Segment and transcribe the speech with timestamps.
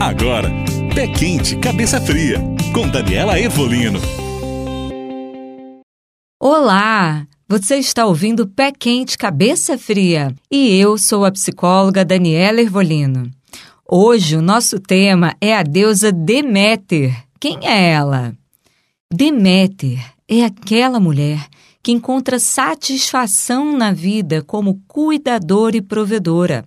[0.00, 0.48] Agora,
[0.94, 2.38] Pé Quente, Cabeça Fria,
[2.72, 4.00] com Daniela Evolino.
[6.40, 7.26] Olá!
[7.46, 13.30] Você está ouvindo Pé Quente, Cabeça Fria e eu sou a psicóloga Daniela Ervolino.
[13.86, 17.14] Hoje o nosso tema é a deusa Deméter.
[17.38, 18.32] Quem é ela?
[19.12, 21.46] Deméter é aquela mulher
[21.82, 26.64] que encontra satisfação na vida como cuidadora e provedora.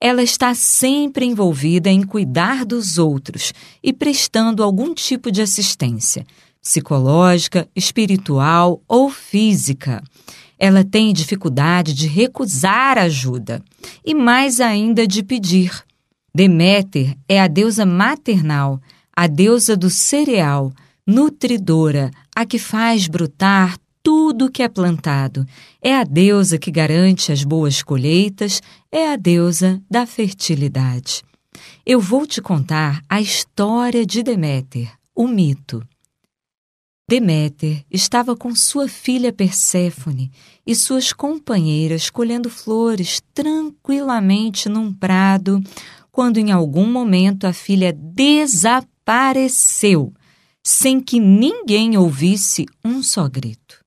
[0.00, 3.52] Ela está sempre envolvida em cuidar dos outros
[3.82, 6.24] e prestando algum tipo de assistência,
[6.62, 10.02] psicológica, espiritual ou física.
[10.56, 13.62] Ela tem dificuldade de recusar ajuda
[14.04, 15.84] e mais ainda de pedir.
[16.32, 18.80] Deméter é a deusa maternal,
[19.14, 20.72] a deusa do cereal,
[21.04, 23.76] nutridora, a que faz brotar
[24.08, 25.44] tudo que é plantado.
[25.82, 31.22] É a deusa que garante as boas colheitas, é a deusa da fertilidade.
[31.84, 35.86] Eu vou te contar a história de Deméter, o mito.
[37.06, 40.32] Deméter estava com sua filha Perséfone
[40.66, 45.62] e suas companheiras colhendo flores tranquilamente num prado,
[46.10, 48.94] quando em algum momento a filha desapareceu,
[50.64, 53.77] sem que ninguém ouvisse um só grito.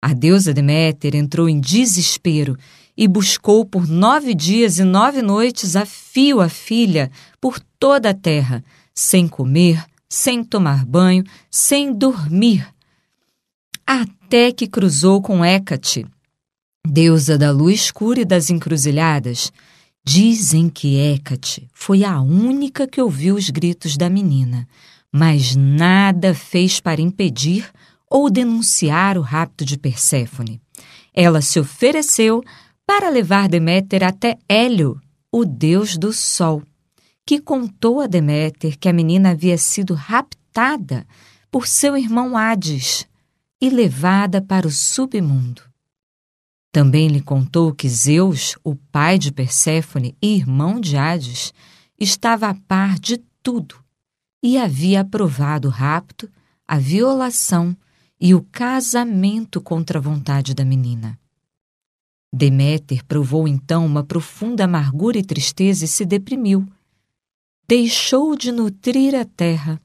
[0.00, 2.56] A deusa Deméter entrou em desespero
[2.96, 7.10] e buscou por nove dias e nove noites a fio a filha
[7.40, 12.66] por toda a terra, sem comer, sem tomar banho, sem dormir,
[13.86, 16.06] até que cruzou com Hécate,
[16.86, 19.52] deusa da luz escura e das encruzilhadas.
[20.04, 24.66] Dizem que Hécate foi a única que ouviu os gritos da menina,
[25.12, 27.70] mas nada fez para impedir
[28.10, 30.60] ou denunciar o rapto de Perséfone.
[31.12, 32.42] Ela se ofereceu
[32.86, 35.00] para levar Deméter até Hélio,
[35.30, 36.62] o deus do sol,
[37.26, 41.06] que contou a Deméter que a menina havia sido raptada
[41.50, 43.06] por seu irmão Hades
[43.60, 45.62] e levada para o submundo.
[46.72, 51.52] Também lhe contou que Zeus, o pai de Perséfone e irmão de Hades,
[51.98, 53.76] estava a par de tudo
[54.42, 56.30] e havia aprovado o rapto,
[56.66, 57.76] a violação
[58.20, 61.18] e o casamento contra a vontade da menina.
[62.32, 66.66] Deméter provou então uma profunda amargura e tristeza e se deprimiu.
[67.66, 69.80] Deixou de nutrir a terra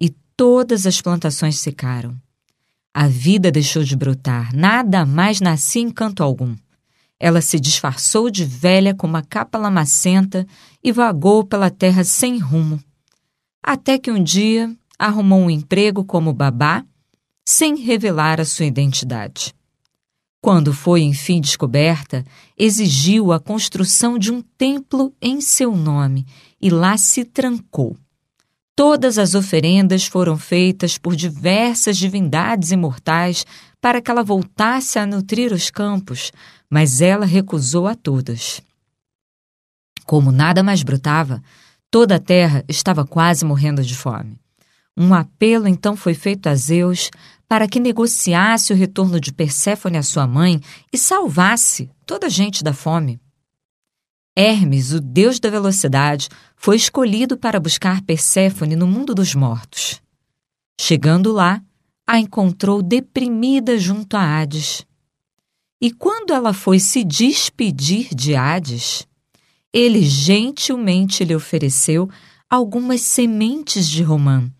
[0.00, 2.16] e todas as plantações secaram.
[2.94, 6.56] A vida deixou de brotar, nada mais nascia em canto algum.
[7.18, 10.46] Ela se disfarçou de velha com uma capa lamacenta
[10.82, 12.82] e vagou pela terra sem rumo.
[13.62, 16.84] Até que um dia arrumou um emprego como babá
[17.48, 19.54] sem revelar a sua identidade.
[20.42, 22.24] Quando foi enfim descoberta,
[22.58, 26.26] exigiu a construção de um templo em seu nome
[26.60, 27.96] e lá se trancou.
[28.74, 33.46] Todas as oferendas foram feitas por diversas divindades imortais
[33.80, 36.32] para que ela voltasse a nutrir os campos,
[36.68, 38.60] mas ela recusou a todas.
[40.04, 41.42] Como nada mais brotava,
[41.90, 44.38] toda a terra estava quase morrendo de fome.
[44.96, 47.10] Um apelo então foi feito a Zeus
[47.46, 50.60] para que negociasse o retorno de Perséfone à sua mãe
[50.92, 53.20] e salvasse toda a gente da fome.
[54.34, 60.00] Hermes, o deus da velocidade, foi escolhido para buscar Perséfone no mundo dos mortos.
[60.80, 61.62] Chegando lá,
[62.06, 64.86] a encontrou deprimida junto a Hades.
[65.80, 69.06] E quando ela foi se despedir de Hades,
[69.72, 72.08] ele gentilmente lhe ofereceu
[72.48, 74.50] algumas sementes de romã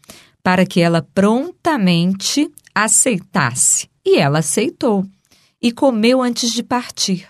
[0.46, 3.90] para que ela prontamente aceitasse.
[4.04, 5.04] E ela aceitou
[5.60, 7.26] e comeu antes de partir.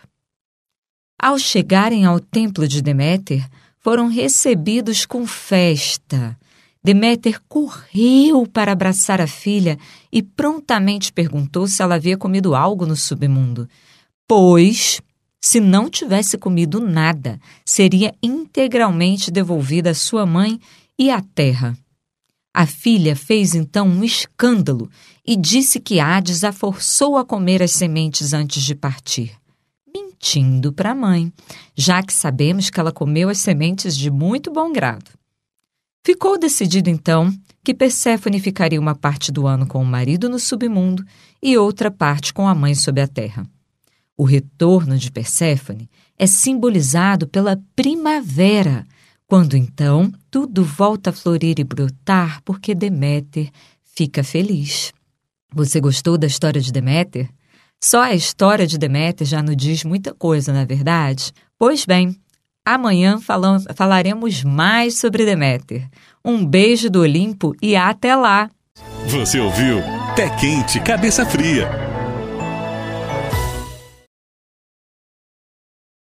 [1.18, 3.42] Ao chegarem ao templo de Deméter,
[3.78, 6.38] foram recebidos com festa.
[6.84, 9.78] Deméter correu para abraçar a filha
[10.12, 13.66] e prontamente perguntou se ela havia comido algo no submundo,
[14.28, 15.00] pois,
[15.40, 20.60] se não tivesse comido nada, seria integralmente devolvida à sua mãe
[20.98, 21.74] e à terra.
[22.58, 24.90] A filha fez então um escândalo
[25.26, 29.36] e disse que Hades a forçou a comer as sementes antes de partir.
[29.94, 31.30] Mentindo para a mãe,
[31.76, 35.10] já que sabemos que ela comeu as sementes de muito bom grado.
[36.02, 37.30] Ficou decidido então
[37.62, 41.04] que Perséfone ficaria uma parte do ano com o marido no submundo
[41.42, 43.46] e outra parte com a mãe sob a terra.
[44.16, 48.86] O retorno de Perséfone é simbolizado pela primavera,
[49.26, 53.50] quando então tudo volta a florir e brotar porque Deméter
[53.82, 54.92] fica feliz.
[55.52, 57.28] Você gostou da história de Deméter?
[57.80, 61.32] Só a história de Deméter já nos diz muita coisa, na é verdade?
[61.58, 62.16] Pois bem,
[62.64, 65.88] amanhã falam, falaremos mais sobre Deméter.
[66.24, 68.50] Um beijo do Olimpo e até lá!
[69.08, 69.78] Você ouviu
[70.14, 71.85] Pé Quente, Cabeça Fria